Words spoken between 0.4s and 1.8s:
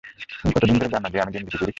তুমি কতদিন ধরে জানো যে আমি দিনলিপি করি?